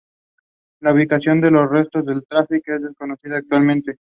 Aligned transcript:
La 0.79 0.93
ubicación 0.93 1.41
de 1.41 1.51
los 1.51 1.69
restos 1.69 2.03
del 2.03 2.25
"Traffic" 2.25 2.67
es 2.69 2.81
desconocida 2.81 3.37
actualmente. 3.37 3.99